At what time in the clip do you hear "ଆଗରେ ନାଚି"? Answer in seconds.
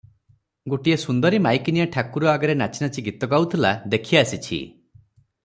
2.33-2.83